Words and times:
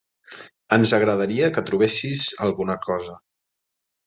Ens 0.77 0.93
agradaria 0.97 1.49
que 1.57 1.63
trobessis 1.67 2.25
alguna 2.49 2.79
cosa. 2.91 3.21